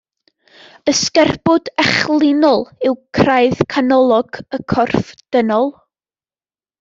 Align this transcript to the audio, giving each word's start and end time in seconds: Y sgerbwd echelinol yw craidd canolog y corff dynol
Y 0.91 0.93
sgerbwd 0.99 1.67
echelinol 1.83 2.65
yw 2.89 2.97
craidd 3.19 3.61
canolog 3.75 4.41
y 4.59 4.65
corff 4.77 5.13
dynol 5.37 5.71